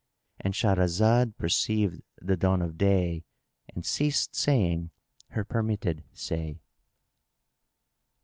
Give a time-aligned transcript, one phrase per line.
[0.39, 3.23] ——And Shahrazad perceived the dawn of day
[3.69, 4.89] and ceased saying
[5.27, 6.57] her permitted say.